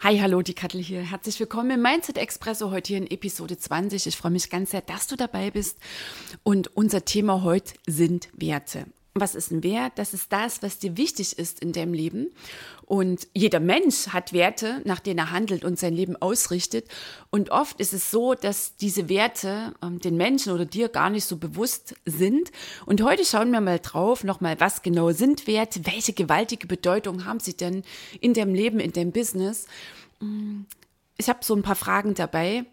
[0.00, 1.00] Hi, hallo, die Kattel hier.
[1.00, 4.06] Herzlich willkommen im Mindset Expresso heute hier in Episode 20.
[4.06, 5.76] Ich freue mich ganz sehr, dass du dabei bist.
[6.44, 8.86] Und unser Thema heute sind Werte.
[9.20, 9.92] Was ist ein Wert?
[9.96, 12.28] Das ist das, was dir wichtig ist in deinem Leben.
[12.84, 16.86] Und jeder Mensch hat Werte, nach denen er handelt und sein Leben ausrichtet.
[17.30, 21.24] Und oft ist es so, dass diese Werte ähm, den Menschen oder dir gar nicht
[21.24, 22.50] so bewusst sind.
[22.86, 25.84] Und heute schauen wir mal drauf, nochmal, was genau sind Werte?
[25.84, 27.82] Welche gewaltige Bedeutung haben sie denn
[28.20, 29.66] in deinem Leben, in deinem Business?
[31.16, 32.64] Ich habe so ein paar Fragen dabei,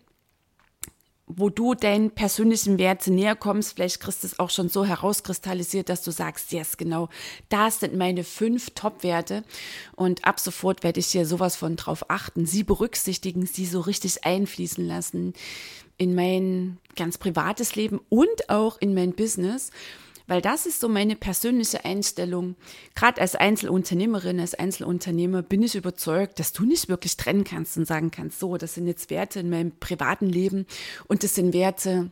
[1.27, 3.73] wo du deinen persönlichen Werten näher kommst.
[3.73, 7.09] Vielleicht kriegst du es auch schon so herauskristallisiert, dass du sagst, yes, genau,
[7.49, 9.43] das sind meine fünf Top-Werte.
[9.95, 14.23] Und ab sofort werde ich hier sowas von drauf achten, sie berücksichtigen, sie so richtig
[14.23, 15.33] einfließen lassen
[15.97, 19.71] in mein ganz privates Leben und auch in mein Business.
[20.27, 22.55] Weil das ist so meine persönliche Einstellung.
[22.95, 27.85] Gerade als Einzelunternehmerin, als Einzelunternehmer bin ich überzeugt, dass du nicht wirklich trennen kannst und
[27.85, 30.65] sagen kannst, so, das sind jetzt Werte in meinem privaten Leben
[31.07, 32.09] und das sind Werte,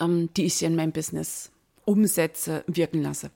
[0.00, 1.50] ähm, die ich hier in meinem Business
[1.84, 3.30] umsetze, wirken lasse.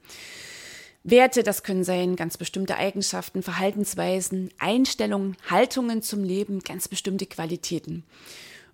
[1.02, 8.04] Werte, das können sein ganz bestimmte Eigenschaften, Verhaltensweisen, Einstellungen, Haltungen zum Leben, ganz bestimmte Qualitäten.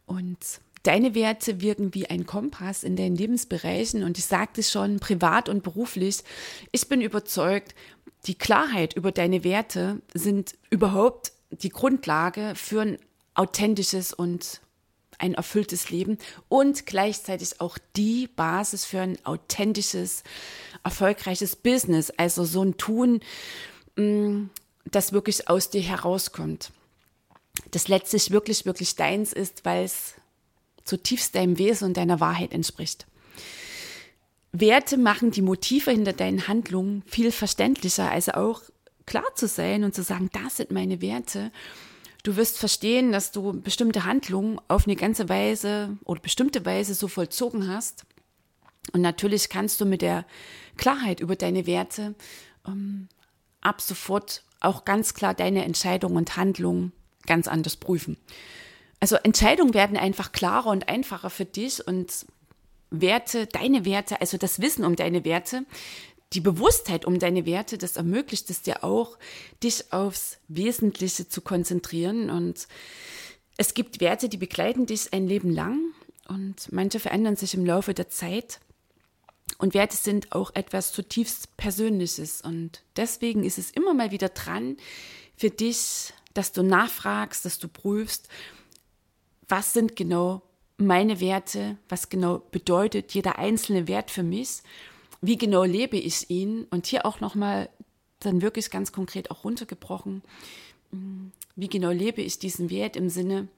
[0.07, 0.39] Und
[0.83, 5.63] Deine Werte wirken wie ein Kompass in deinen Lebensbereichen und ich sagte schon, privat und
[5.63, 6.23] beruflich.
[6.73, 7.75] Ich bin überzeugt,
[8.27, 12.99] die Klarheit über deine Werte sind überhaupt die Grundlage für ein
[13.35, 14.61] authentisches und
[15.19, 16.19] ein erfülltes Leben
[16.49, 20.23] und gleichzeitig auch die Basis für ein authentisches,
[20.83, 22.11] erfolgreiches Business.
[22.11, 23.21] Also so ein Tun,
[23.97, 24.47] mm,
[24.87, 26.73] das wirklich aus dir herauskommt.
[27.71, 30.15] Das letztlich wirklich, wirklich deins ist, weil es
[30.85, 33.07] zutiefst deinem Wesen und deiner Wahrheit entspricht.
[34.53, 38.63] Werte machen die Motive hinter deinen Handlungen viel verständlicher, also auch
[39.07, 41.53] klar zu sein und zu sagen, das sind meine Werte.
[42.23, 47.09] Du wirst verstehen, dass du bestimmte Handlungen auf eine ganze Weise oder bestimmte Weise so
[47.09, 48.05] vollzogen hast.
[48.93, 50.27] Und natürlich kannst du mit der
[50.77, 52.15] Klarheit über deine Werte
[52.67, 53.09] ähm,
[53.61, 56.93] ab sofort auch ganz klar deine Entscheidungen und Handlungen
[57.27, 58.17] ganz anders prüfen.
[59.01, 62.27] Also Entscheidungen werden einfach klarer und einfacher für dich und
[62.91, 65.65] Werte, deine Werte, also das Wissen um deine Werte,
[66.33, 69.19] die Bewusstheit um deine Werte, das ermöglicht es dir auch,
[69.63, 72.31] dich aufs Wesentliche zu konzentrieren.
[72.31, 72.69] Und
[73.57, 75.81] es gibt Werte, die begleiten dich ein Leben lang
[76.29, 78.61] und manche verändern sich im Laufe der Zeit.
[79.59, 82.41] Und Werte sind auch etwas zutiefst Persönliches.
[82.43, 84.77] Und deswegen ist es immer mal wieder dran
[85.37, 88.29] für dich, dass du nachfragst, dass du prüfst,
[89.51, 90.43] was sind genau
[90.77, 94.63] meine Werte, was genau bedeutet jeder einzelne Wert für mich,
[95.21, 97.69] wie genau lebe ich ihn und hier auch nochmal
[98.21, 100.23] dann wirklich ganz konkret auch runtergebrochen,
[101.57, 103.49] wie genau lebe ich diesen Wert im Sinne,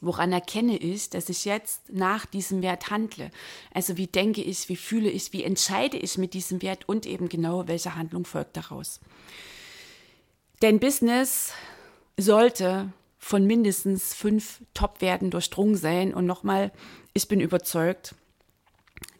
[0.00, 3.30] woran erkenne ich, dass ich jetzt nach diesem Wert handle?
[3.72, 7.28] Also wie denke ich, wie fühle ich, wie entscheide ich mit diesem Wert und eben
[7.28, 9.00] genau, welche Handlung folgt daraus?
[10.60, 11.52] Dein Business
[12.16, 12.92] sollte
[13.28, 16.14] von mindestens fünf Top-Werten durchdrungen sein.
[16.14, 16.72] Und nochmal,
[17.12, 18.14] ich bin überzeugt,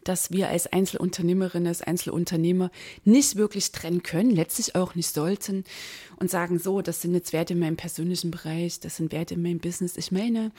[0.03, 2.71] dass wir als Einzelunternehmerinnen, als Einzelunternehmer
[3.05, 5.63] nicht wirklich trennen können, letztlich auch nicht sollten
[6.15, 9.43] und sagen, so, das sind jetzt Werte in meinem persönlichen Bereich, das sind Werte in
[9.43, 9.95] meinem Business.
[9.95, 10.51] Ich meine,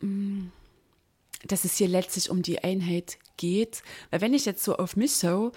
[0.00, 0.46] mm,
[1.44, 5.12] dass es hier letztlich um die Einheit geht, weil wenn ich jetzt so auf mich
[5.12, 5.52] schaue,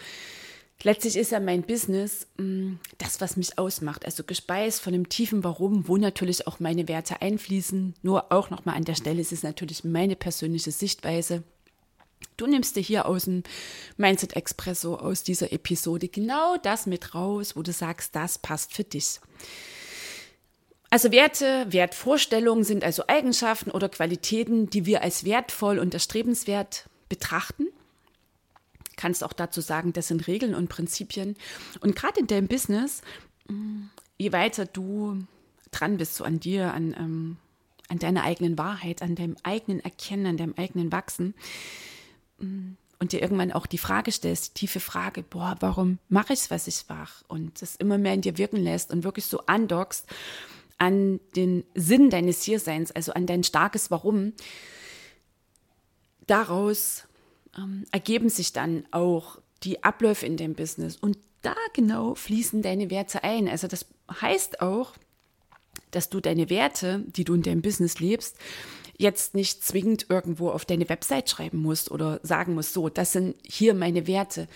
[0.83, 4.05] Letztlich ist ja mein Business mm, das, was mich ausmacht.
[4.05, 7.93] Also gespeist von einem tiefen Warum, wo natürlich auch meine Werte einfließen.
[8.01, 11.43] Nur auch nochmal an der Stelle ist es natürlich meine persönliche Sichtweise.
[12.37, 13.43] Du nimmst dir hier aus dem
[13.97, 18.83] Mindset Expresso, aus dieser Episode genau das mit raus, wo du sagst, das passt für
[18.83, 19.19] dich.
[20.89, 27.67] Also Werte, Wertvorstellungen sind also Eigenschaften oder Qualitäten, die wir als wertvoll und erstrebenswert betrachten
[29.01, 31.35] kannst auch dazu sagen, das sind Regeln und Prinzipien.
[31.79, 33.01] Und gerade in deinem Business,
[33.47, 33.85] mm,
[34.19, 35.23] je weiter du
[35.71, 37.37] dran bist, so an dir, an, ähm,
[37.89, 41.33] an deiner eigenen Wahrheit, an deinem eigenen Erkennen, an deinem eigenen Wachsen,
[42.37, 46.51] mm, und dir irgendwann auch die Frage stellst, die tiefe Frage, boah, warum mache ich,
[46.51, 47.25] was ich mache?
[47.27, 50.05] Und das immer mehr in dir wirken lässt und wirklich so andockst
[50.77, 54.33] an den Sinn deines Hierseins, also an dein starkes Warum,
[56.27, 57.07] daraus
[57.57, 60.95] ähm, ergeben sich dann auch die Abläufe in dem Business.
[60.95, 63.47] Und da genau fließen deine Werte ein.
[63.47, 64.93] Also das heißt auch,
[65.91, 68.37] dass du deine Werte, die du in deinem Business lebst,
[68.97, 73.35] jetzt nicht zwingend irgendwo auf deine Website schreiben musst oder sagen musst, so, das sind
[73.43, 74.47] hier meine Werte.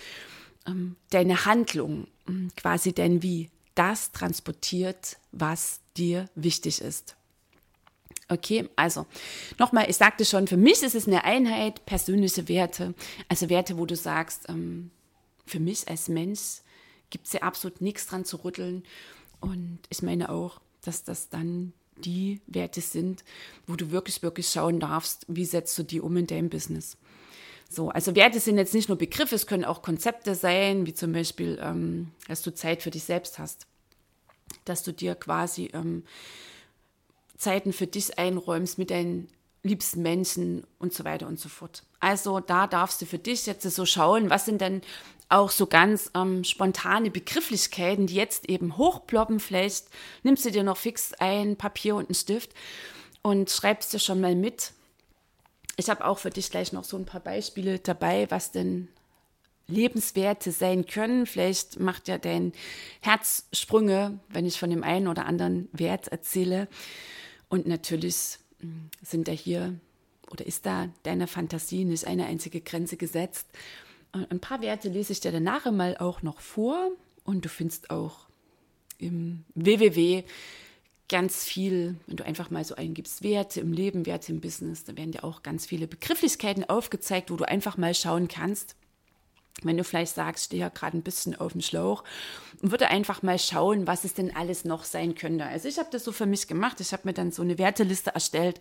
[0.66, 7.16] Ähm, deine Handlung, ähm, quasi dein Wie, das transportiert, was dir wichtig ist.
[8.28, 9.06] Okay, also
[9.58, 12.94] nochmal, ich sagte schon, für mich ist es eine Einheit, persönliche Werte,
[13.28, 14.90] also Werte, wo du sagst, ähm,
[15.46, 16.62] für mich als Mensch
[17.10, 18.82] gibt es ja absolut nichts dran zu rütteln.
[19.40, 23.24] Und ich meine auch, dass das dann die Werte sind,
[23.66, 26.96] wo du wirklich, wirklich schauen darfst, wie setzt du die um in deinem Business.
[27.68, 31.12] So, also Werte sind jetzt nicht nur Begriffe, es können auch Konzepte sein, wie zum
[31.12, 33.66] Beispiel, ähm, dass du Zeit für dich selbst hast,
[34.64, 36.04] dass du dir quasi ähm,
[37.36, 39.28] Zeiten für dich einräumst mit deinen
[39.62, 41.82] liebsten Menschen und so weiter und so fort.
[42.00, 44.82] Also da darfst du für dich jetzt so schauen, was sind denn
[45.28, 49.40] auch so ganz ähm, spontane Begrifflichkeiten, die jetzt eben hochploppen.
[49.40, 49.86] Vielleicht
[50.22, 52.52] nimmst du dir noch fix ein Papier und einen Stift
[53.22, 54.72] und schreibst dir schon mal mit.
[55.76, 58.88] Ich habe auch für dich gleich noch so ein paar Beispiele dabei, was denn
[59.66, 61.26] Lebenswerte sein können.
[61.26, 62.52] Vielleicht macht ja dein
[63.00, 66.68] Herz Sprünge, wenn ich von dem einen oder anderen Wert erzähle.
[67.48, 69.78] Und natürlich hm, sind da hier
[70.30, 73.46] oder ist da deiner Fantasie nicht eine einzige Grenze gesetzt.
[74.12, 76.90] Ein paar Werte lese ich dir danach mal auch noch vor
[77.24, 78.26] und du findest auch
[78.98, 80.24] im www
[81.08, 84.96] ganz viel, wenn du einfach mal so eingibst, Werte im Leben, Werte im Business, da
[84.96, 88.76] werden dir auch ganz viele Begrifflichkeiten aufgezeigt, wo du einfach mal schauen kannst,
[89.62, 92.04] wenn du vielleicht sagst, stehe ja gerade ein bisschen auf dem Schlauch
[92.60, 95.46] und würde einfach mal schauen, was es denn alles noch sein könnte.
[95.46, 96.80] Also ich habe das so für mich gemacht.
[96.80, 98.60] Ich habe mir dann so eine Werteliste erstellt,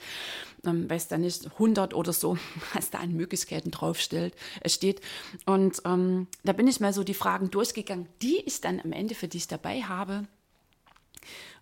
[0.65, 2.37] ähm, weiß da nicht 100 oder so,
[2.73, 5.01] was da an Möglichkeiten drauf steht.
[5.45, 9.15] Und ähm, da bin ich mal so die Fragen durchgegangen, die ich dann am Ende
[9.15, 10.25] für dich dabei habe.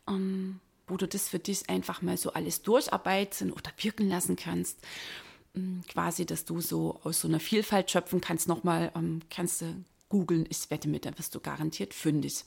[0.07, 4.77] Ähm, wo du das für dich einfach mal so alles durcharbeiten oder wirken lassen kannst.
[5.53, 8.47] Mm, quasi, dass du so aus so einer Vielfalt schöpfen kannst.
[8.47, 10.45] Nochmal ähm, kannst du googeln.
[10.49, 12.43] Ich wette mit, da wirst du garantiert fündig.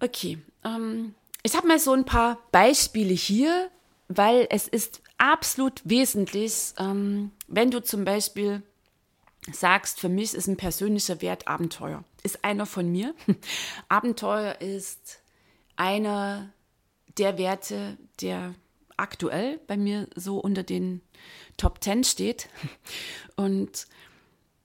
[0.00, 3.70] Okay, ähm, ich habe mal so ein paar Beispiele hier,
[4.08, 8.62] weil es ist absolut wesentlich, ähm, wenn du zum Beispiel
[9.52, 12.04] sagst, für mich ist ein persönlicher Wert Abenteuer.
[12.22, 13.14] Ist einer von mir.
[13.88, 15.20] Abenteuer ist
[15.76, 16.52] einer
[17.18, 18.54] der Werte, der
[18.96, 21.00] aktuell bei mir so unter den
[21.58, 22.48] Top 10 steht.
[23.36, 23.86] Und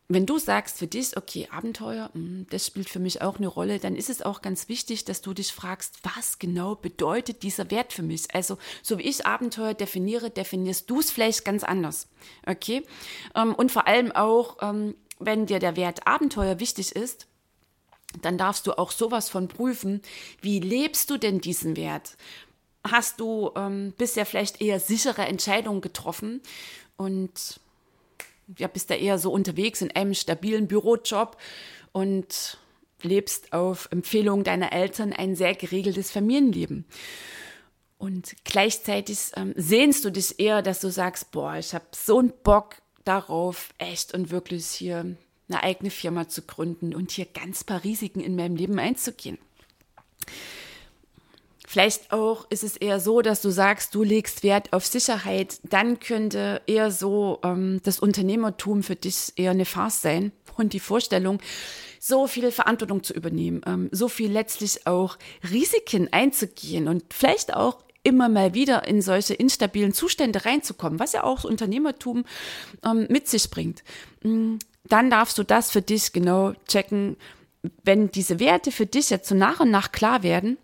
[0.10, 3.80] wenn du sagst für dich, okay, Abenteuer, hm, das spielt für mich auch eine Rolle,
[3.80, 7.94] dann ist es auch ganz wichtig, dass du dich fragst, was genau bedeutet dieser Wert
[7.94, 8.34] für mich?
[8.34, 12.10] Also, so wie ich Abenteuer definiere, definierst du es vielleicht ganz anders.
[12.46, 12.84] Okay?
[13.34, 17.28] Ähm, und vor allem auch, ähm, wenn dir der Wert Abenteuer wichtig ist,
[18.22, 20.02] dann darfst du auch sowas von prüfen,
[20.42, 22.18] wie lebst du denn diesen Wert?
[22.86, 26.42] Hast du ähm, bisher vielleicht eher sichere Entscheidungen getroffen
[26.98, 27.60] und
[28.58, 31.38] ja, bist da eher so unterwegs in einem stabilen Bürojob
[31.92, 32.58] und
[33.02, 36.86] lebst auf Empfehlung deiner Eltern ein sehr geregeltes Familienleben.
[37.98, 42.34] Und gleichzeitig ähm, sehnst du dich eher, dass du sagst, boah, ich habe so einen
[42.44, 45.16] Bock darauf, echt und wirklich hier
[45.48, 49.38] eine eigene Firma zu gründen und hier ganz paar Risiken in meinem Leben einzugehen.
[51.74, 55.58] Vielleicht auch ist es eher so, dass du sagst, du legst Wert auf Sicherheit.
[55.64, 60.80] Dann könnte eher so ähm, das Unternehmertum für dich eher eine Farce sein und die
[60.80, 61.40] Vorstellung,
[62.00, 65.18] so viel Verantwortung zu übernehmen, ähm, so viel letztlich auch
[65.52, 71.24] Risiken einzugehen und vielleicht auch immer mal wieder in solche instabilen Zustände reinzukommen, was ja
[71.24, 72.24] auch das Unternehmertum
[72.86, 73.84] ähm, mit sich bringt.
[74.22, 77.18] Mm, dann darfst du das für dich genau checken.
[77.84, 80.60] Wenn diese Werte für dich jetzt so nach und nach klar werden,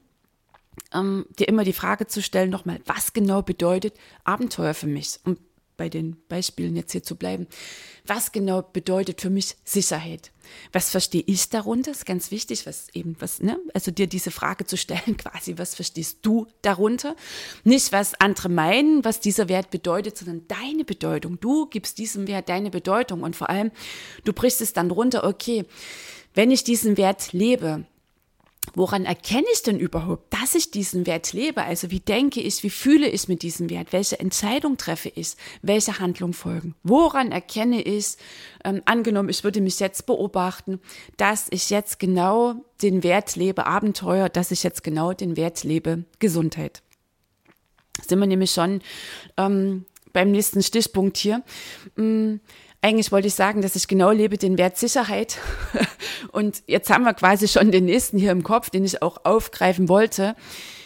[0.94, 5.20] ähm, dir immer die Frage zu stellen, nochmal, was genau bedeutet Abenteuer für mich?
[5.24, 5.38] Um
[5.80, 7.48] bei den Beispielen jetzt hier zu bleiben.
[8.06, 10.32] Was genau bedeutet für mich Sicherheit?
[10.74, 11.92] Was verstehe ich darunter?
[11.92, 13.58] Ist ganz wichtig, was eben, was, ne?
[13.74, 17.16] Also dir diese Frage zu stellen, quasi, was verstehst du darunter?
[17.64, 21.40] Nicht, was andere meinen, was dieser Wert bedeutet, sondern deine Bedeutung.
[21.40, 23.72] Du gibst diesem Wert deine Bedeutung und vor allem,
[24.26, 25.66] du brichst es dann runter, okay,
[26.34, 27.86] wenn ich diesen Wert lebe,
[28.74, 31.64] Woran erkenne ich denn überhaupt, dass ich diesen Wert lebe?
[31.64, 33.92] Also wie denke ich, wie fühle ich mit diesem Wert?
[33.92, 35.36] Welche Entscheidung treffe ich?
[35.62, 36.76] Welche Handlung folgen?
[36.84, 38.18] Woran erkenne ich,
[38.64, 40.80] ähm, angenommen, ich würde mich jetzt beobachten,
[41.18, 46.06] dass ich jetzt genau den Wert lebe, Abenteuer, dass ich jetzt genau den Wert lebe,
[46.20, 46.82] Gesundheit.
[48.08, 48.82] Sind wir nämlich schon
[49.38, 51.44] ähm, beim nächsten Stichpunkt hier.
[51.98, 52.40] Ähm,
[52.82, 55.38] eigentlich wollte ich sagen, dass ich genau lebe den Wert Sicherheit.
[56.32, 59.90] Und jetzt haben wir quasi schon den nächsten hier im Kopf, den ich auch aufgreifen
[59.90, 60.36] wollte.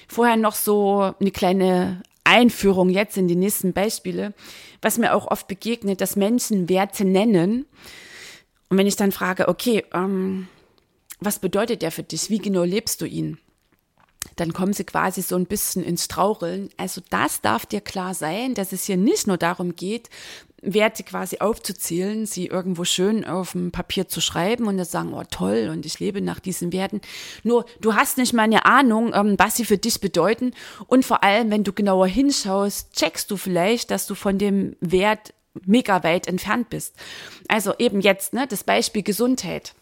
[0.07, 4.33] Vorher noch so eine kleine Einführung jetzt in die nächsten Beispiele,
[4.81, 7.65] was mir auch oft begegnet, dass Menschen Werte nennen.
[8.69, 10.47] Und wenn ich dann frage, okay, ähm,
[11.19, 12.29] was bedeutet der für dich?
[12.29, 13.37] Wie genau lebst du ihn?
[14.35, 16.69] Dann kommen sie quasi so ein bisschen ins Straucheln.
[16.77, 20.09] Also das darf dir klar sein, dass es hier nicht nur darum geht,
[20.63, 25.23] Werte quasi aufzuzählen, sie irgendwo schön auf dem Papier zu schreiben und dann sagen, oh
[25.29, 27.01] toll, und ich lebe nach diesen Werten.
[27.43, 30.51] Nur du hast nicht mal eine Ahnung, ähm, was sie für dich bedeuten.
[30.87, 35.33] Und vor allem, wenn du genauer hinschaust, checkst du vielleicht, dass du von dem Wert
[35.65, 36.95] mega weit entfernt bist.
[37.47, 39.73] Also eben jetzt, ne, das Beispiel Gesundheit.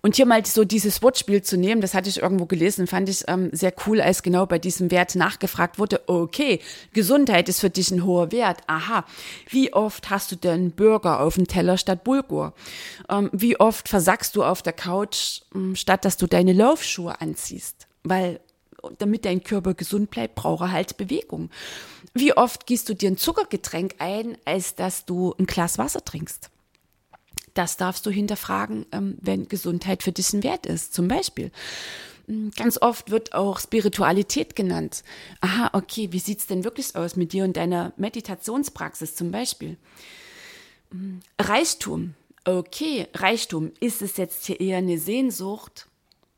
[0.00, 3.24] Und hier mal so dieses Wortspiel zu nehmen, das hatte ich irgendwo gelesen, fand ich
[3.28, 6.60] ähm, sehr cool, als genau bei diesem Wert nachgefragt wurde, okay,
[6.92, 8.60] Gesundheit ist für dich ein hoher Wert.
[8.66, 9.04] Aha,
[9.48, 12.54] wie oft hast du denn Burger auf dem Teller statt Bulgur?
[13.08, 17.86] Ähm, wie oft versackst du auf der Couch, ähm, statt dass du deine Laufschuhe anziehst?
[18.04, 18.40] Weil
[18.98, 21.50] damit dein Körper gesund bleibt, braucht er halt Bewegung.
[22.14, 26.50] Wie oft gießt du dir ein Zuckergetränk ein, als dass du ein Glas Wasser trinkst?
[27.58, 30.94] Das darfst du hinterfragen, ähm, wenn Gesundheit für dich ein Wert ist.
[30.94, 31.50] Zum Beispiel.
[32.28, 35.02] Hm, ganz oft wird auch Spiritualität genannt.
[35.40, 39.76] Aha, okay, wie sieht's denn wirklich aus mit dir und deiner Meditationspraxis zum Beispiel?
[40.92, 42.14] Hm, Reichtum.
[42.44, 43.72] Okay, Reichtum.
[43.80, 45.88] Ist es jetzt hier eher eine Sehnsucht?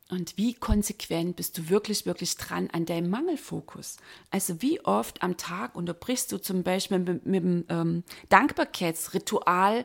[0.08, 3.98] Und wie konsequent bist du wirklich, wirklich dran an deinem Mangelfokus?
[4.30, 9.84] Also wie oft am Tag unterbrichst du zum Beispiel mit, mit dem ähm, Dankbarkeitsritual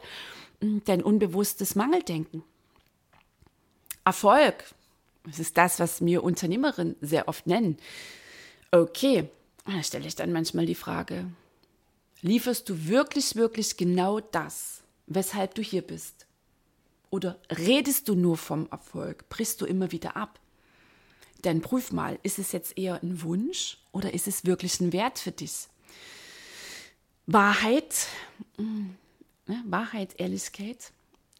[0.60, 2.44] dein unbewusstes Mangeldenken.
[4.04, 4.64] Erfolg,
[5.24, 7.78] das ist das, was mir Unternehmerinnen sehr oft nennen.
[8.72, 9.30] Okay,
[9.66, 11.26] da stelle ich dann manchmal die Frage,
[12.22, 16.28] lieferst du wirklich, wirklich genau das, weshalb du hier bist?
[17.10, 20.40] Oder redest du nur vom Erfolg, brichst du immer wieder ab?
[21.42, 25.20] Dann prüf mal, ist es jetzt eher ein Wunsch oder ist es wirklich ein Wert
[25.20, 25.68] für dich?
[27.28, 28.08] Wahrheit,
[28.58, 28.96] hm,
[29.48, 29.64] Ne?
[29.68, 30.92] Wahrheit, Ehrlichkeit,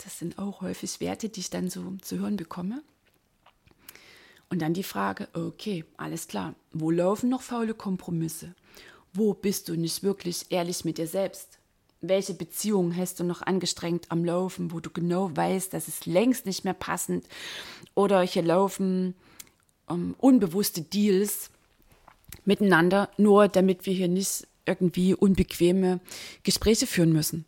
[0.04, 2.84] das sind auch häufig Werte, die ich dann so zu hören bekomme.
[4.50, 8.54] Und dann die Frage, okay, alles klar, wo laufen noch faule Kompromisse?
[9.14, 11.58] Wo bist du nicht wirklich ehrlich mit dir selbst?
[12.02, 16.46] Welche Beziehungen hast du noch angestrengt am Laufen, wo du genau weißt, dass es längst
[16.46, 17.28] nicht mehr passend
[17.96, 19.16] oder hier laufen
[19.88, 21.50] um, unbewusste Deals
[22.44, 26.00] miteinander, nur damit wir hier nicht irgendwie unbequeme
[26.44, 27.46] Gespräche führen müssen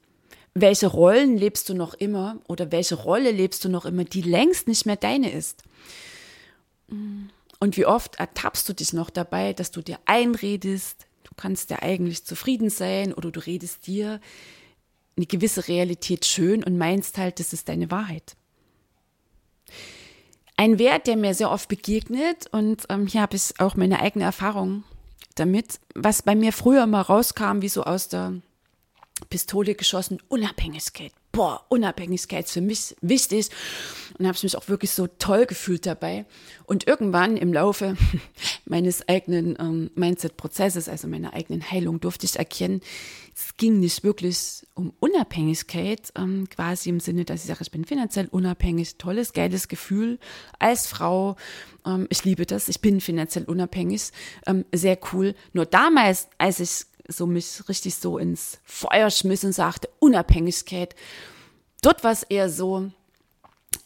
[0.61, 4.67] welche Rollen lebst du noch immer oder welche Rolle lebst du noch immer, die längst
[4.67, 5.63] nicht mehr deine ist.
[7.59, 11.81] Und wie oft ertappst du dich noch dabei, dass du dir einredest, du kannst ja
[11.81, 14.19] eigentlich zufrieden sein oder du redest dir
[15.15, 18.35] eine gewisse Realität schön und meinst halt, das ist deine Wahrheit.
[20.55, 24.25] Ein Wert, der mir sehr oft begegnet und ähm, hier habe ich auch meine eigene
[24.25, 24.83] Erfahrung
[25.35, 28.33] damit, was bei mir früher mal rauskam, wie so aus der
[29.29, 31.11] Pistole geschossen, Unabhängigkeit.
[31.31, 33.49] Boah, Unabhängigkeit ist für mich wichtig.
[34.17, 36.25] Und habe ich mich auch wirklich so toll gefühlt dabei.
[36.65, 37.95] Und irgendwann im Laufe
[38.65, 42.81] meines eigenen ähm, Mindset-Prozesses, also meiner eigenen Heilung, durfte ich erkennen,
[43.35, 47.85] es ging nicht wirklich um Unabhängigkeit, ähm, quasi im Sinne, dass ich sage, ich bin
[47.85, 50.17] finanziell unabhängig, tolles, geiles Gefühl
[50.57, 51.35] als Frau.
[51.85, 54.09] Ähm, ich liebe das, ich bin finanziell unabhängig,
[54.47, 55.35] ähm, sehr cool.
[55.53, 60.95] Nur damals, als ich so mich richtig so ins Feuer schmiss und sagte, Unabhängigkeit.
[61.81, 62.91] Dort war es eher so,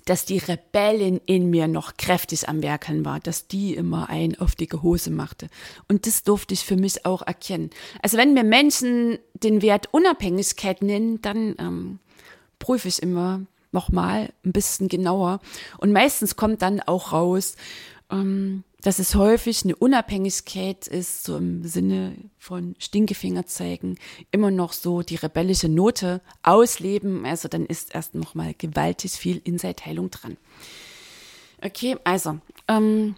[0.06, 4.56] dass die Rebellin in mir noch kräftig am Werkeln war, dass die immer ein auf
[4.56, 5.48] dicke Hose machte.
[5.88, 7.70] Und das durfte ich für mich auch erkennen.
[8.02, 12.00] Also wenn mir Menschen den Wert Unabhängigkeit nennen, dann ähm,
[12.60, 15.40] prüfe ich immer nochmal ein bisschen genauer.
[15.78, 17.56] Und meistens kommt dann auch raus,
[18.12, 23.98] ähm, dass es häufig eine Unabhängigkeit ist, so im Sinne von Stinkefinger zeigen,
[24.32, 27.26] immer noch so die rebellische Note ausleben.
[27.26, 30.38] Also dann ist erst noch mal gewaltig viel Inside-Heilung dran.
[31.62, 33.16] Okay, also ähm,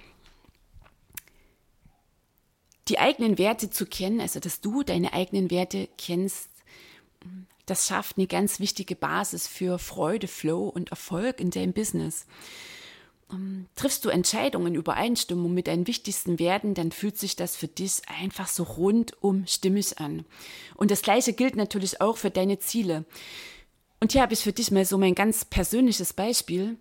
[2.89, 6.50] die eigenen Werte zu kennen, also dass du deine eigenen Werte kennst,
[7.65, 12.25] das schafft eine ganz wichtige Basis für Freude, Flow und Erfolg in deinem Business.
[13.32, 17.68] Ähm, triffst du Entscheidungen in Übereinstimmung mit deinen wichtigsten Werten, dann fühlt sich das für
[17.68, 20.25] dich einfach so rundum stimmig an.
[20.75, 23.06] Und das Gleiche gilt natürlich auch für deine Ziele.
[24.00, 26.77] Und hier habe ich für dich mal so mein ganz persönliches Beispiel.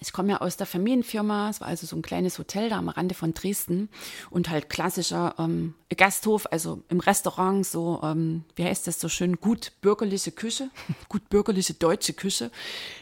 [0.00, 2.88] Ich komme ja aus der Familienfirma, es war also so ein kleines Hotel da am
[2.88, 3.88] Rande von Dresden
[4.30, 9.40] und halt klassischer ähm, Gasthof, also im Restaurant so, ähm, wie heißt das so schön,
[9.40, 10.70] gut bürgerliche Küche,
[11.08, 12.50] gut bürgerliche deutsche Küche.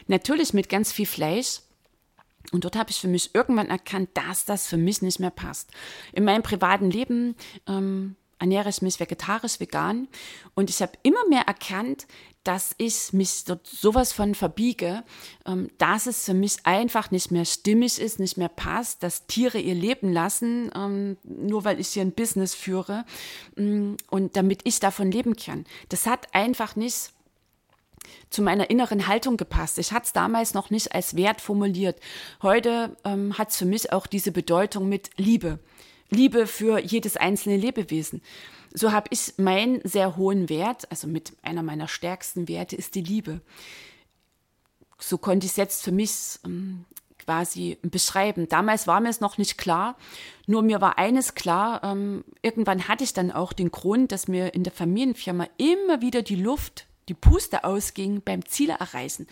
[0.07, 1.59] Natürlich mit ganz viel Fleisch,
[2.51, 5.69] und dort habe ich für mich irgendwann erkannt, dass das für mich nicht mehr passt.
[6.13, 7.35] In meinem privaten Leben
[7.67, 10.07] ähm, ernähre ich mich vegetarisch, vegan.
[10.55, 12.07] Und ich habe immer mehr erkannt,
[12.43, 15.03] dass ich mich dort sowas von verbiege,
[15.45, 19.59] ähm, dass es für mich einfach nicht mehr stimmig ist, nicht mehr passt, dass Tiere
[19.59, 23.03] ihr Leben lassen, ähm, nur weil ich hier ein Business führe
[23.57, 25.65] ähm, und damit ich davon leben kann.
[25.89, 27.11] Das hat einfach nicht
[28.29, 29.77] zu meiner inneren Haltung gepasst.
[29.77, 31.99] Ich hatte es damals noch nicht als Wert formuliert.
[32.41, 35.59] Heute ähm, hat es für mich auch diese Bedeutung mit Liebe.
[36.09, 38.21] Liebe für jedes einzelne Lebewesen.
[38.73, 43.01] So habe ich meinen sehr hohen Wert, also mit einer meiner stärksten Werte ist die
[43.01, 43.41] Liebe.
[44.99, 46.85] So konnte ich es jetzt für mich ähm,
[47.27, 48.47] quasi beschreiben.
[48.47, 49.97] Damals war mir es noch nicht klar,
[50.45, 54.53] nur mir war eines klar, ähm, irgendwann hatte ich dann auch den Grund, dass mir
[54.53, 59.27] in der Familienfirma immer wieder die Luft die Puste ausging beim Ziele erreichen.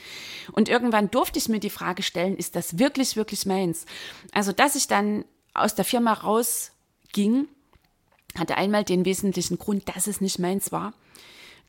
[0.51, 3.85] Und irgendwann durfte ich mir die Frage stellen, ist das wirklich, wirklich meins?
[4.31, 7.47] Also, dass ich dann aus der Firma rausging,
[8.37, 10.93] hatte einmal den wesentlichen Grund, dass es nicht meins war.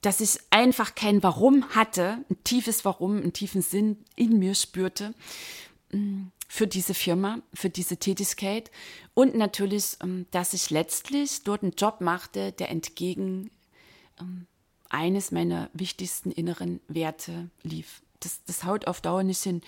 [0.03, 5.15] Dass ich einfach kein Warum hatte, ein tiefes Warum, einen tiefen Sinn in mir spürte
[5.93, 8.71] mm, für diese Firma, für diese Tätigkeit
[9.15, 13.51] und natürlich, ähm, dass ich letztlich dort einen Job machte, der entgegen
[14.21, 14.47] ähm,
[14.90, 18.02] eines meiner wichtigsten inneren Werte lief.
[18.21, 19.61] Das, das haut auf Dauer nicht hin.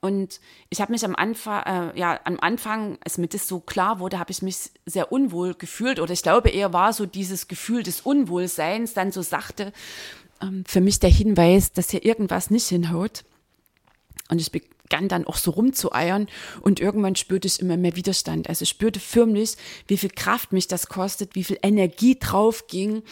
[0.00, 4.00] Und ich habe mich am Anfang, äh, ja, am Anfang, als mir das so klar
[4.00, 5.98] wurde, habe ich mich sehr unwohl gefühlt.
[5.98, 9.72] Oder ich glaube eher war so dieses Gefühl des Unwohlseins dann so sachte
[10.42, 13.24] ähm, für mich der Hinweis, dass hier irgendwas nicht hinhaut.
[14.28, 16.26] Und ich begann dann auch so rumzueiern
[16.60, 18.48] und irgendwann spürte ich immer mehr Widerstand.
[18.48, 23.02] Also ich spürte förmlich, wie viel Kraft mich das kostet, wie viel Energie drauf ging,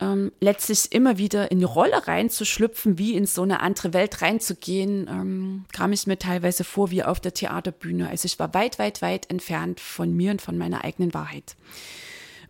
[0.00, 5.08] ähm, letztlich immer wieder in die Rolle reinzuschlüpfen, wie in so eine andere Welt reinzugehen,
[5.08, 8.08] ähm, kam ich mir teilweise vor wie auf der Theaterbühne.
[8.08, 11.56] Also ich war weit, weit, weit entfernt von mir und von meiner eigenen Wahrheit.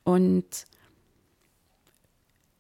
[0.05, 0.45] Und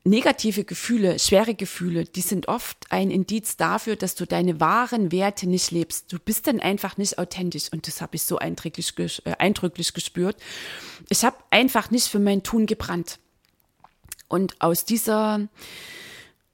[0.04, 5.48] negative Gefühle, schwere Gefühle, die sind oft ein Indiz dafür, dass du deine wahren Werte
[5.48, 6.12] nicht lebst.
[6.12, 10.36] Du bist dann einfach nicht authentisch und das habe ich so eindrücklich, äh, eindrücklich gespürt.
[11.08, 13.18] Ich habe einfach nicht für mein Tun gebrannt.
[14.32, 15.46] Und aus dieser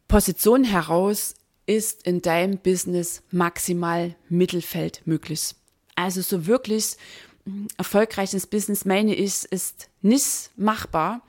[0.08, 5.54] Position heraus ist in deinem Business maximal Mittelfeld möglich.
[5.94, 6.96] Also so wirklich
[7.44, 11.22] hm, erfolgreiches Business, meine ich, ist nicht machbar,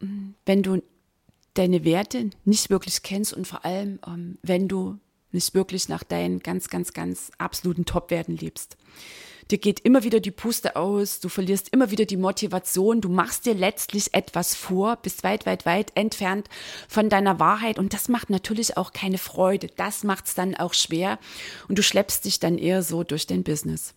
[0.00, 0.82] hm, wenn du
[1.54, 4.98] deine Werte nicht wirklich kennst und vor allem, ähm, wenn du
[5.32, 8.76] nicht wirklich nach deinen ganz, ganz, ganz absoluten Top-Werten lebst
[9.50, 13.46] dir geht immer wieder die Puste aus, du verlierst immer wieder die Motivation, du machst
[13.46, 16.48] dir letztlich etwas vor, bist weit, weit, weit entfernt
[16.88, 20.74] von deiner Wahrheit und das macht natürlich auch keine Freude, das macht es dann auch
[20.74, 21.18] schwer
[21.68, 23.94] und du schleppst dich dann eher so durch den Business.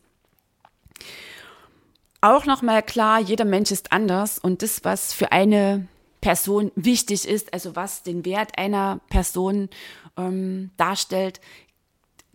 [2.21, 5.87] Auch nochmal klar, jeder Mensch ist anders und das, was für eine
[6.21, 9.69] Person wichtig ist, also was den Wert einer Person
[10.17, 11.39] ähm, darstellt,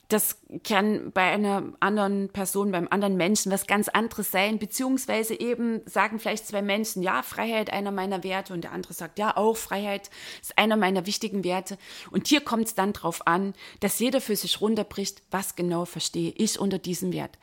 [0.08, 5.80] das kann bei einer anderen Person, beim anderen Menschen was ganz anderes sein, beziehungsweise eben
[5.86, 9.56] sagen vielleicht zwei Menschen, ja, Freiheit einer meiner Werte und der andere sagt, ja, auch
[9.56, 10.10] Freiheit
[10.42, 11.78] ist einer meiner wichtigen Werte.
[12.10, 16.32] Und hier kommt es dann darauf an, dass jeder für sich runterbricht, was genau verstehe
[16.36, 17.38] ich unter diesem Wert.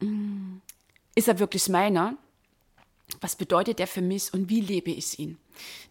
[0.00, 0.58] Mm,
[1.14, 2.16] ist er wirklich meiner?
[3.20, 5.38] Was bedeutet er für mich und wie lebe ich ihn?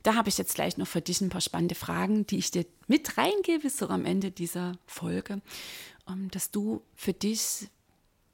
[0.03, 2.65] Da habe ich jetzt gleich noch für dich ein paar spannende Fragen, die ich dir
[2.87, 5.41] mit reingebe, so am Ende dieser Folge,
[6.09, 7.67] ähm, dass du für dich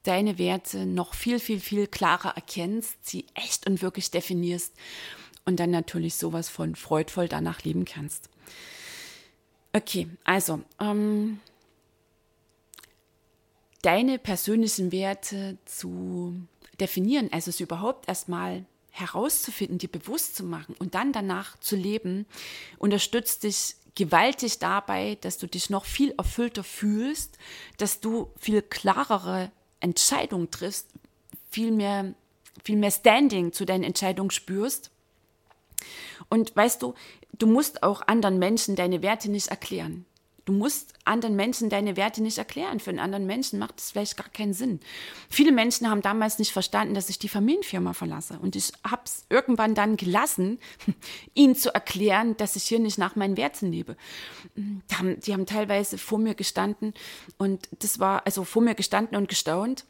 [0.04, 4.74] deine Werte noch viel, viel, viel klarer erkennst, sie echt und wirklich definierst
[5.46, 8.30] und dann natürlich sowas von freudvoll danach leben kannst.
[9.74, 11.40] Okay, also ähm,
[13.82, 16.42] deine persönlichen Werte zu
[16.80, 18.66] definieren, also es überhaupt erstmal
[19.00, 22.26] herauszufinden, dir bewusst zu machen und dann danach zu leben,
[22.78, 27.38] unterstützt dich gewaltig dabei, dass du dich noch viel erfüllter fühlst,
[27.78, 30.88] dass du viel klarere Entscheidungen triffst,
[31.50, 32.14] viel mehr,
[32.64, 34.92] viel mehr Standing zu deinen Entscheidungen spürst.
[36.30, 36.94] Und weißt du,
[37.34, 40.06] du musst auch anderen Menschen deine Werte nicht erklären.
[40.48, 42.80] Du musst anderen Menschen deine Werte nicht erklären.
[42.80, 44.80] Für einen anderen Menschen macht es vielleicht gar keinen Sinn.
[45.30, 48.40] Viele Menschen haben damals nicht verstanden, dass ich die Familienfirma verlasse.
[48.40, 50.58] Und ich habe es irgendwann dann gelassen,
[51.34, 53.98] ihnen zu erklären, dass ich hier nicht nach meinen Werten lebe.
[54.56, 56.94] Die haben, die haben teilweise vor mir gestanden
[57.38, 59.84] und das war also vor mir gestanden und gestaunt.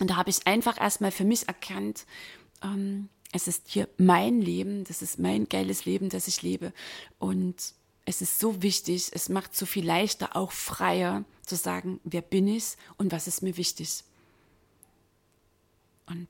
[0.00, 2.06] Und da habe ich einfach erstmal für mich erkannt,
[2.64, 6.72] ähm, es ist hier mein Leben, das ist mein geiles Leben, das ich lebe.
[7.18, 7.74] Und
[8.06, 12.48] es ist so wichtig, es macht so viel leichter, auch freier zu sagen, wer bin
[12.48, 14.04] ich und was ist mir wichtig.
[16.06, 16.28] Und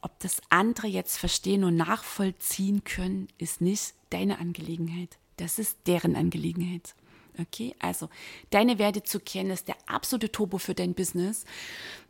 [0.00, 5.18] ob das andere jetzt verstehen und nachvollziehen können, ist nicht deine Angelegenheit.
[5.36, 6.94] Das ist deren Angelegenheit.
[7.38, 8.08] Okay, also
[8.50, 11.44] deine Werte zu kennen ist der absolute Turbo für dein Business.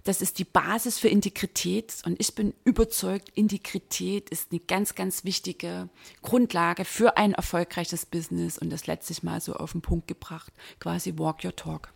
[0.05, 5.25] Das ist die Basis für Integrität und ich bin überzeugt, Integrität ist eine ganz, ganz
[5.25, 5.89] wichtige
[6.23, 11.19] Grundlage für ein erfolgreiches Business und das letztlich mal so auf den Punkt gebracht, quasi
[11.19, 11.93] Walk Your Talk.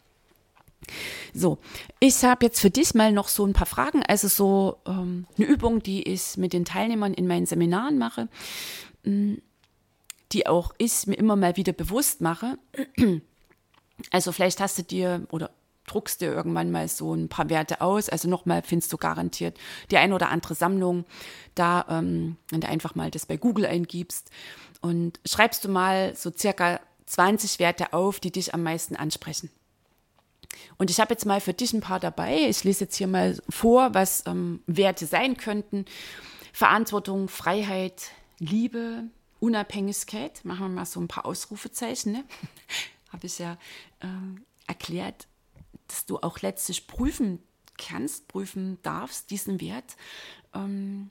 [1.32, 1.58] So,
[1.98, 5.46] ich habe jetzt für dich mal noch so ein paar Fragen, also so ähm, eine
[5.46, 8.28] Übung, die ich mit den Teilnehmern in meinen Seminaren mache.
[9.04, 9.40] Hm,
[10.34, 12.58] die auch ich mir immer mal wieder bewusst mache.
[14.10, 15.50] Also vielleicht hast du dir oder
[15.86, 18.08] druckst dir irgendwann mal so ein paar Werte aus.
[18.08, 19.56] Also nochmal findest du garantiert
[19.92, 21.04] die ein oder andere Sammlung
[21.54, 24.32] da, ähm, wenn du einfach mal das bei Google eingibst
[24.80, 29.48] und schreibst du mal so circa 20 Werte auf, die dich am meisten ansprechen.
[30.76, 32.48] Und ich habe jetzt mal für dich ein paar dabei.
[32.48, 35.84] Ich lese jetzt hier mal vor, was ähm, Werte sein könnten.
[36.52, 39.04] Verantwortung, Freiheit, Liebe,
[39.44, 42.24] Unabhängigkeit, machen wir mal so ein paar Ausrufezeichen, ne?
[43.12, 43.58] habe ich ja
[44.00, 44.06] äh,
[44.66, 45.28] erklärt,
[45.86, 47.42] dass du auch letztlich prüfen
[47.76, 49.96] kannst, prüfen darfst, diesen Wert,
[50.54, 51.10] ähm,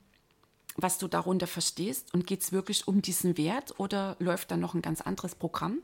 [0.76, 2.12] was du darunter verstehst.
[2.12, 5.78] Und geht es wirklich um diesen Wert oder läuft da noch ein ganz anderes Programm?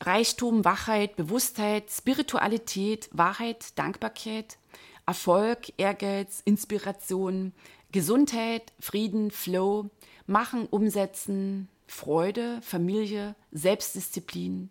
[0.00, 4.56] Reichtum, Wachheit, Bewusstheit, Spiritualität, Wahrheit, Dankbarkeit,
[5.04, 7.52] Erfolg, Ehrgeiz, Inspiration,
[7.90, 9.90] Gesundheit, Frieden, Flow,
[10.26, 14.70] Machen, Umsetzen, Freude, Familie, Selbstdisziplin,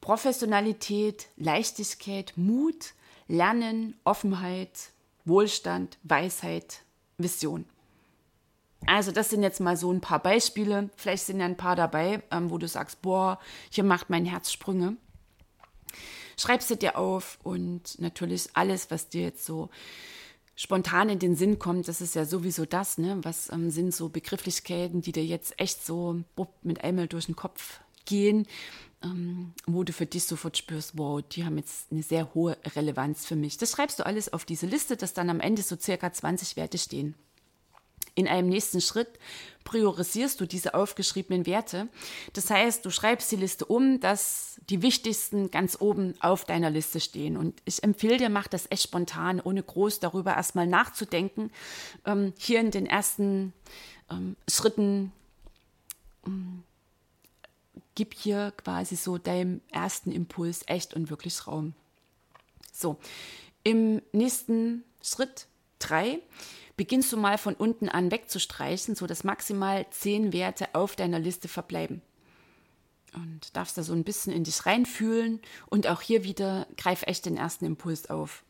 [0.00, 2.94] Professionalität, Leichtigkeit, Mut,
[3.28, 4.90] Lernen, Offenheit,
[5.24, 6.82] Wohlstand, Weisheit,
[7.18, 7.66] Vision.
[8.86, 10.88] Also das sind jetzt mal so ein paar Beispiele.
[10.96, 14.50] Vielleicht sind ja ein paar dabei, ähm, wo du sagst, boah, hier macht mein Herz
[14.50, 14.96] Sprünge.
[16.36, 19.68] Schreibst du dir auf und natürlich alles, was dir jetzt so
[20.60, 23.18] spontan in den Sinn kommt, das ist ja sowieso das, ne?
[23.22, 26.22] Was ähm, sind so Begrifflichkeiten, die dir jetzt echt so
[26.62, 28.46] mit einmal durch den Kopf gehen,
[29.02, 33.24] ähm, wo du für dich sofort spürst, wow, die haben jetzt eine sehr hohe Relevanz
[33.24, 33.56] für mich.
[33.56, 36.76] Das schreibst du alles auf diese Liste, dass dann am Ende so circa 20 Werte
[36.76, 37.14] stehen.
[38.14, 39.08] In einem nächsten Schritt
[39.64, 41.88] priorisierst du diese aufgeschriebenen Werte.
[42.32, 47.00] Das heißt, du schreibst die Liste um, dass die wichtigsten ganz oben auf deiner Liste
[47.00, 47.36] stehen.
[47.36, 51.50] Und ich empfehle dir, mach das echt spontan, ohne groß darüber erstmal nachzudenken.
[52.04, 53.52] Ähm, hier in den ersten
[54.10, 55.12] ähm, Schritten
[56.26, 56.62] ähm,
[57.94, 61.74] gib hier quasi so deinem ersten Impuls echt und wirklich Raum.
[62.72, 62.98] So,
[63.62, 65.46] im nächsten Schritt
[65.80, 66.20] drei
[66.76, 72.00] beginnst du mal von unten an wegzustreichen, sodass maximal zehn Werte auf deiner Liste verbleiben.
[73.12, 77.26] Und darfst da so ein bisschen in dich reinfühlen und auch hier wieder greif echt
[77.26, 78.44] den ersten Impuls auf.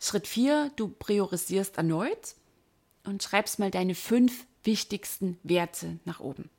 [0.00, 2.34] Schritt 4, du priorisierst erneut
[3.04, 6.50] und schreibst mal deine fünf wichtigsten Werte nach oben.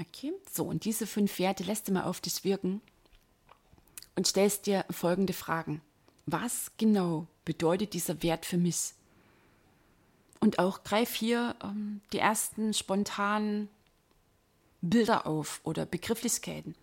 [0.00, 2.80] Okay, so und diese fünf Werte lässt du mal auf dich wirken
[4.14, 5.80] und stellst dir folgende Fragen.
[6.26, 8.92] Was genau bedeutet dieser Wert für mich?
[10.38, 13.70] Und auch greif hier ähm, die ersten spontanen
[14.82, 16.74] Bilder auf oder Begrifflichkeiten,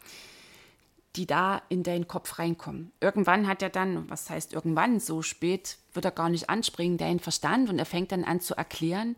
[1.16, 2.92] die da in deinen Kopf reinkommen.
[3.00, 7.20] Irgendwann hat er dann, was heißt irgendwann, so spät wird er gar nicht anspringen, deinen
[7.20, 9.16] Verstand und er fängt dann an zu erklären.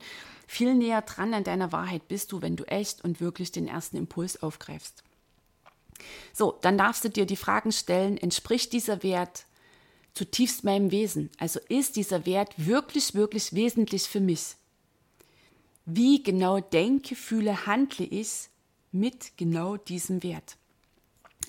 [0.48, 3.96] Viel näher dran an deiner Wahrheit bist du, wenn du echt und wirklich den ersten
[3.96, 5.02] Impuls aufgreifst.
[6.34, 9.47] So, dann darfst du dir die Fragen stellen, entspricht dieser Wert
[10.18, 11.30] zutiefst meinem Wesen?
[11.38, 14.56] Also ist dieser Wert wirklich, wirklich wesentlich für mich?
[15.86, 18.50] Wie genau denke, fühle, handle ich,
[18.92, 20.58] mit genau diesem Wert.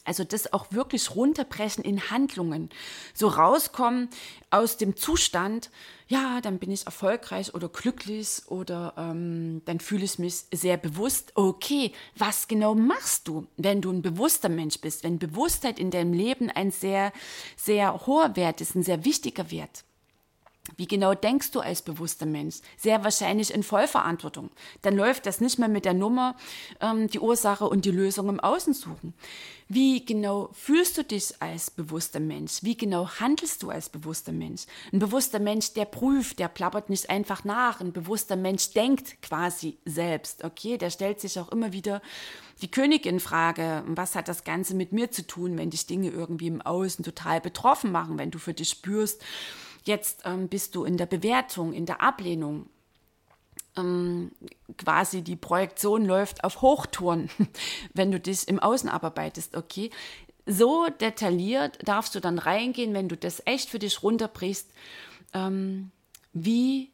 [0.08, 2.70] Also das auch wirklich runterbrechen in Handlungen.
[3.14, 4.08] So rauskommen
[4.50, 5.70] aus dem Zustand,
[6.08, 11.32] ja, dann bin ich erfolgreich oder glücklich oder ähm, dann fühle ich mich sehr bewusst.
[11.34, 16.14] Okay, was genau machst du, wenn du ein bewusster Mensch bist, wenn Bewusstheit in deinem
[16.14, 17.12] Leben ein sehr,
[17.56, 19.84] sehr hoher Wert ist, ein sehr wichtiger Wert?
[20.76, 22.56] Wie genau denkst du als bewusster Mensch?
[22.76, 24.50] Sehr wahrscheinlich in Vollverantwortung.
[24.82, 26.36] Dann läuft das nicht mehr mit der Nummer,
[26.80, 29.14] ähm, die Ursache und die Lösung im Außen suchen.
[29.70, 32.62] Wie genau fühlst du dich als bewusster Mensch?
[32.62, 34.62] Wie genau handelst du als bewusster Mensch?
[34.92, 37.80] Ein bewusster Mensch, der prüft, der plappert nicht einfach nach.
[37.80, 40.42] Ein bewusster Mensch denkt quasi selbst.
[40.42, 42.00] Okay, der stellt sich auch immer wieder
[42.62, 46.62] die Königin-Frage, was hat das Ganze mit mir zu tun, wenn dich Dinge irgendwie im
[46.62, 49.22] Außen total betroffen machen, wenn du für dich spürst,
[49.88, 52.66] Jetzt ähm, bist du in der Bewertung, in der Ablehnung.
[53.74, 54.32] Ähm,
[54.76, 57.30] quasi die Projektion läuft auf Hochtouren,
[57.94, 59.90] wenn du dich im Außen abarbeitest, okay?
[60.44, 64.70] So detailliert darfst du dann reingehen, wenn du das echt für dich runterbrichst.
[65.32, 65.90] Ähm,
[66.34, 66.90] wie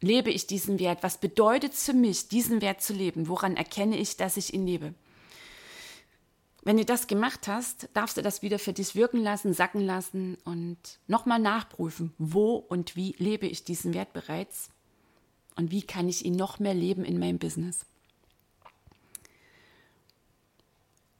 [0.00, 1.02] lebe ich diesen Wert?
[1.02, 3.26] Was bedeutet es für mich, diesen Wert zu leben?
[3.26, 4.94] Woran erkenne ich, dass ich ihn lebe?
[6.66, 10.36] Wenn du das gemacht hast, darfst du das wieder für dich wirken lassen, sacken lassen
[10.44, 10.76] und
[11.06, 14.70] nochmal nachprüfen, wo und wie lebe ich diesen Wert bereits
[15.54, 17.86] und wie kann ich ihn noch mehr leben in meinem Business.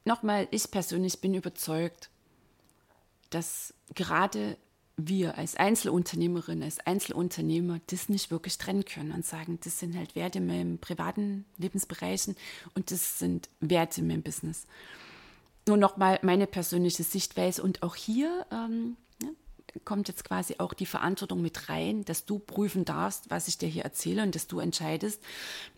[0.04, 2.10] Nochmal, ich persönlich bin überzeugt,
[3.30, 4.56] dass gerade
[4.96, 10.16] wir als Einzelunternehmerin, als Einzelunternehmer das nicht wirklich trennen können und sagen, das sind halt
[10.16, 12.34] Werte in meinem privaten Lebensbereichen
[12.74, 14.66] und das sind Werte in meinem Business
[15.66, 19.28] nur noch mal meine persönliche Sichtweise und auch hier ähm, ja,
[19.84, 23.68] kommt jetzt quasi auch die Verantwortung mit rein, dass du prüfen darfst, was ich dir
[23.68, 25.22] hier erzähle und dass du entscheidest,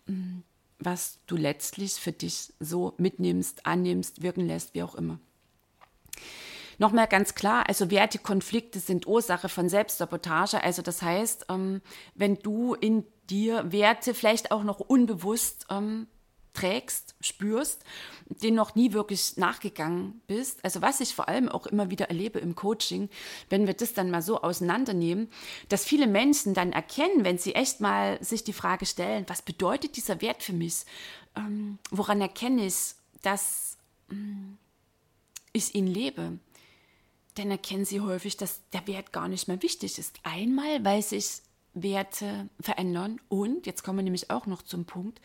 [0.05, 0.39] mm,
[0.79, 5.19] was du letztlich für dich so mitnimmst, annimmst, wirken lässt, wie auch immer.
[6.77, 10.63] Nochmal ganz klar, also Wertekonflikte sind Ursache von Selbstsabotage.
[10.63, 11.81] Also das heißt, ähm,
[12.15, 16.07] wenn du in dir Werte vielleicht auch noch unbewusst ähm,
[16.59, 17.83] trägst, spürst,
[18.27, 20.63] den noch nie wirklich nachgegangen bist.
[20.63, 23.09] Also was ich vor allem auch immer wieder erlebe im Coaching,
[23.49, 25.29] wenn wir das dann mal so auseinandernehmen,
[25.69, 29.95] dass viele Menschen dann erkennen, wenn sie echt mal sich die Frage stellen, was bedeutet
[29.95, 30.85] dieser Wert für mich?
[31.35, 33.77] Ähm, woran erkenne ich, dass
[34.11, 34.57] ähm,
[35.53, 36.39] ich ihn lebe?
[37.35, 40.17] Dann erkennen sie häufig, dass der Wert gar nicht mehr wichtig ist.
[40.23, 41.41] Einmal, weil sich
[41.73, 45.21] Werte verändern und, jetzt kommen wir nämlich auch noch zum Punkt,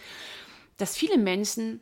[0.76, 1.80] dass viele Menschen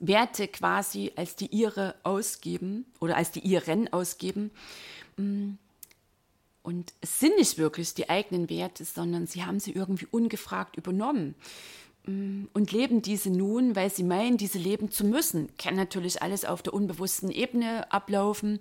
[0.00, 4.50] Werte quasi als die ihre ausgeben oder als die ihren ausgeben.
[5.16, 5.52] Mm,
[6.62, 11.34] und es sind nicht wirklich die eigenen Werte, sondern sie haben sie irgendwie ungefragt übernommen
[12.06, 15.54] mm, und leben diese nun, weil sie meinen, diese leben zu müssen.
[15.58, 18.58] Kann natürlich alles auf der unbewussten Ebene ablaufen.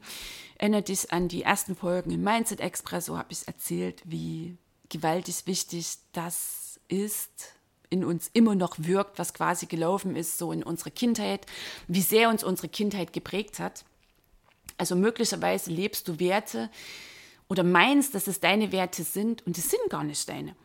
[0.55, 4.57] Erinnert dich an die ersten Folgen im Mindset Express, so habe ich erzählt, wie
[4.89, 7.53] gewaltig wichtig das ist,
[7.89, 11.45] in uns immer noch wirkt, was quasi gelaufen ist, so in unserer Kindheit,
[11.87, 13.83] wie sehr uns unsere Kindheit geprägt hat.
[14.77, 16.69] Also möglicherweise lebst du Werte
[17.47, 20.55] oder meinst, dass es deine Werte sind und es sind gar nicht deine.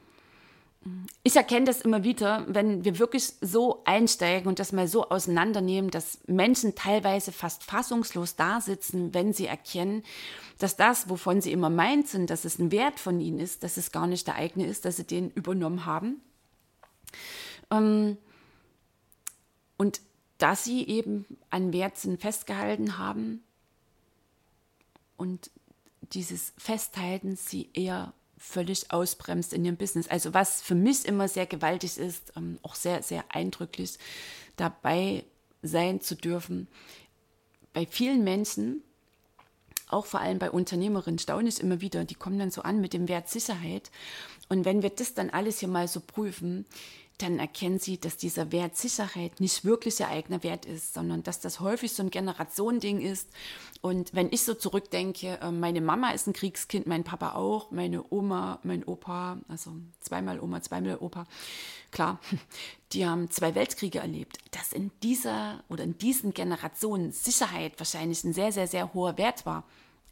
[1.22, 5.90] Ich erkenne das immer wieder, wenn wir wirklich so einsteigen und das mal so auseinandernehmen,
[5.90, 10.02] dass Menschen teilweise fast fassungslos da sitzen, wenn sie erkennen,
[10.58, 13.78] dass das, wovon sie immer meint sind, dass es ein Wert von ihnen ist, dass
[13.78, 16.20] es gar nicht der eigene ist, dass sie den übernommen haben
[17.70, 18.16] ähm,
[19.76, 20.00] und
[20.38, 23.42] dass sie eben an Werten festgehalten haben
[25.16, 25.50] und
[26.12, 30.08] dieses Festhalten sie eher völlig ausbremst in ihrem Business.
[30.08, 33.98] Also was für mich immer sehr gewaltig ist, ähm, auch sehr, sehr eindrücklich
[34.56, 35.24] dabei
[35.62, 36.68] sein zu dürfen.
[37.72, 38.82] Bei vielen Menschen,
[39.88, 42.92] auch vor allem bei Unternehmerinnen, staune ich immer wieder, die kommen dann so an mit
[42.92, 43.90] dem Wert Sicherheit.
[44.48, 46.66] Und wenn wir das dann alles hier mal so prüfen,
[47.18, 51.38] dann erkennen sie, dass dieser Wert Sicherheit nicht wirklich ihr eigener Wert ist, sondern dass
[51.40, 53.30] das häufig so ein Generationending ist.
[53.82, 58.04] Und wenn ich so zurückdenke, äh, meine Mama ist ein Kriegskind, mein Papa auch, meine
[58.10, 61.24] Oma, mein Opa, also zweimal Oma, zweimal Opa,
[61.92, 62.18] klar,
[62.92, 64.38] die haben zwei Weltkriege erlebt.
[64.50, 69.46] Dass in dieser oder in diesen Generationen Sicherheit wahrscheinlich ein sehr, sehr, sehr hoher Wert
[69.46, 69.64] war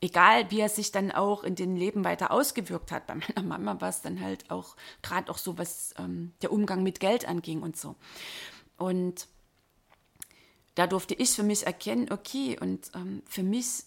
[0.03, 3.07] egal wie er sich dann auch in den Leben weiter ausgewirkt hat.
[3.07, 6.83] Bei meiner Mama war es dann halt auch gerade auch so, was ähm, der Umgang
[6.83, 7.95] mit Geld anging und so.
[8.77, 9.29] Und
[10.75, 13.85] da durfte ich für mich erkennen, okay, und ähm, für mich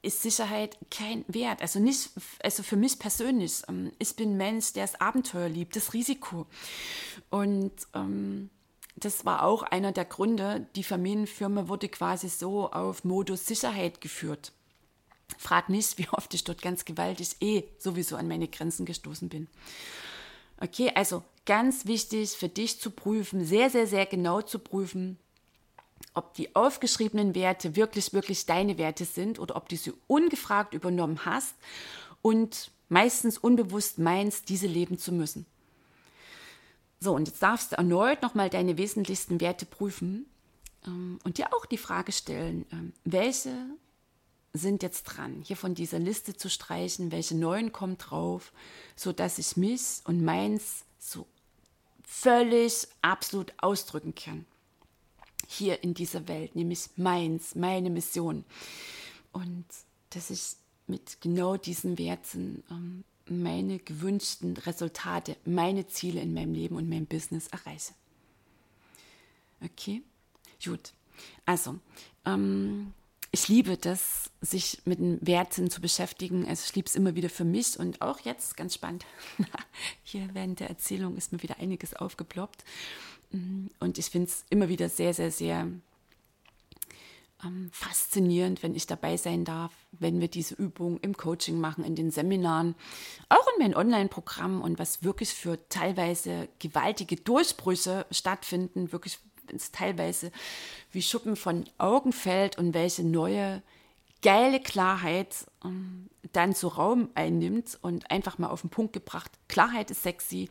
[0.00, 1.60] ist Sicherheit kein Wert.
[1.60, 3.62] Also nicht, also für mich persönlich.
[3.68, 6.46] Ähm, ich bin Mensch, der das Abenteuer liebt, das Risiko.
[7.30, 8.50] Und ähm,
[8.94, 14.52] das war auch einer der Gründe, die Familienfirma wurde quasi so auf Modus Sicherheit geführt.
[15.38, 19.46] Frag nicht, wie oft ich dort ganz gewaltig eh sowieso an meine Grenzen gestoßen bin.
[20.60, 25.16] Okay, also ganz wichtig für dich zu prüfen, sehr, sehr, sehr genau zu prüfen,
[26.14, 31.24] ob die aufgeschriebenen Werte wirklich, wirklich deine Werte sind oder ob du sie ungefragt übernommen
[31.24, 31.54] hast
[32.22, 35.46] und meistens unbewusst meinst, diese leben zu müssen.
[37.00, 40.26] So, und jetzt darfst du erneut nochmal deine wesentlichsten Werte prüfen
[40.86, 43.52] ähm, und dir auch die Frage stellen, ähm, welche
[44.52, 48.52] sind jetzt dran, hier von dieser Liste zu streichen, welche neuen kommen drauf,
[48.96, 51.26] sodass ich mich und meins so
[52.02, 54.46] völlig absolut ausdrücken kann.
[55.46, 58.44] Hier in dieser Welt, nämlich meins, meine Mission.
[59.32, 59.64] Und
[60.10, 60.56] dass ich
[60.86, 67.06] mit genau diesen Werten ähm, meine gewünschten Resultate, meine Ziele in meinem Leben und meinem
[67.06, 67.92] Business erreiche.
[69.62, 70.02] Okay,
[70.64, 70.92] gut.
[71.44, 71.78] Also,
[72.24, 72.94] ähm,
[73.30, 76.46] ich liebe das, sich mit den Werten zu beschäftigen.
[76.48, 79.04] Also ich liebe es immer wieder für mich und auch jetzt, ganz spannend,
[80.02, 82.64] hier während der Erzählung ist mir wieder einiges aufgeploppt.
[83.30, 85.68] Und ich finde es immer wieder sehr, sehr, sehr
[87.44, 91.94] ähm, faszinierend, wenn ich dabei sein darf, wenn wir diese Übung im Coaching machen, in
[91.94, 92.74] den Seminaren,
[93.28, 99.18] auch in meinen Online-Programmen und was wirklich für teilweise gewaltige Durchbrüche stattfinden, wirklich
[99.56, 100.30] es teilweise
[100.92, 103.62] wie Schuppen von Augen fällt und welche neue
[104.22, 109.30] geile Klarheit ähm, dann so Raum einnimmt und einfach mal auf den Punkt gebracht.
[109.48, 110.48] Klarheit ist sexy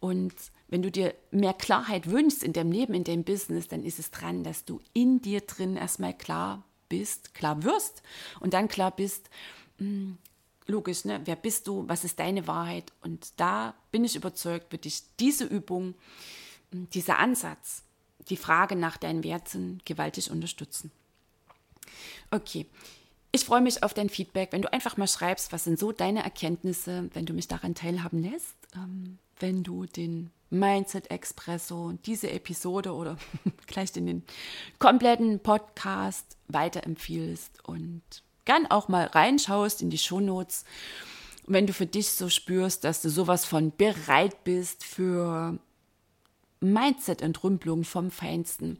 [0.00, 0.34] und
[0.68, 4.10] wenn du dir mehr Klarheit wünschst in deinem Leben, in deinem Business, dann ist es
[4.10, 8.02] dran, dass du in dir drin erstmal klar bist, klar wirst
[8.40, 9.30] und dann klar bist,
[9.78, 10.18] hm,
[10.66, 11.22] logisch, ne?
[11.24, 12.92] wer bist du, was ist deine Wahrheit?
[13.00, 15.94] Und da bin ich überzeugt, wird dich diese Übung,
[16.70, 17.82] hm, dieser Ansatz,
[18.28, 20.90] die Frage nach deinen Werten gewaltig unterstützen.
[22.30, 22.66] Okay,
[23.30, 26.22] ich freue mich auf dein Feedback, wenn du einfach mal schreibst, was sind so deine
[26.22, 32.94] Erkenntnisse, wenn du mich daran teilhaben lässt, ähm, wenn du den Mindset Expresso, diese Episode
[32.94, 33.18] oder
[33.66, 34.22] gleich den
[34.78, 38.02] kompletten Podcast weiterempfiehlst und
[38.44, 40.64] gern auch mal reinschaust in die Shownotes.
[41.46, 45.58] Wenn du für dich so spürst, dass du sowas von bereit bist für
[46.60, 48.78] Mindset-Entrümpelung vom Feinsten,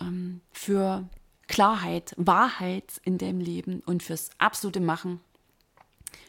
[0.00, 1.08] ähm, für
[1.48, 5.20] Klarheit, Wahrheit in deinem Leben und fürs absolute Machen,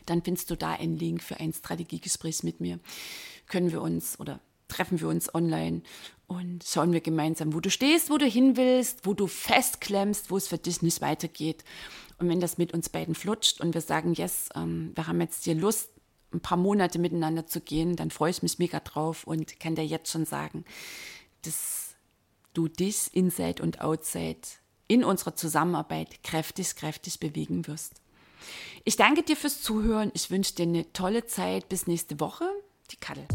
[0.06, 2.80] dann findest du da einen Link für ein Strategiegespräch mit mir.
[3.48, 5.82] Können wir uns oder treffen wir uns online
[6.28, 10.38] und schauen wir gemeinsam, wo du stehst, wo du hin willst, wo du festklemmst, wo
[10.38, 11.64] es für dich nicht weitergeht.
[12.18, 15.44] Und wenn das mit uns beiden flutscht und wir sagen, yes, ähm, wir haben jetzt
[15.46, 15.90] hier Lust,
[16.38, 19.86] ein paar Monate miteinander zu gehen, dann freue ich mich mega drauf und kann dir
[19.86, 20.64] jetzt schon sagen,
[21.42, 21.96] dass
[22.54, 24.40] du dich inside und outside
[24.88, 28.02] in unserer Zusammenarbeit kräftig, kräftig bewegen wirst.
[28.86, 30.12] Ich danke dir fürs Zuhören.
[30.14, 31.70] Ich wünsche dir eine tolle Zeit.
[31.70, 32.46] Bis nächste Woche.
[32.92, 33.28] Die Kaddel.